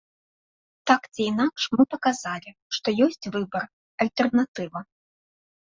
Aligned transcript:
Так 0.91 1.01
ці 1.13 1.21
інакш 1.31 1.67
мы 1.75 1.83
паказалі, 1.93 2.49
што 2.79 2.87
ёсць 3.09 3.29
выбар, 3.37 3.65
альтэрнатыва. 4.07 4.79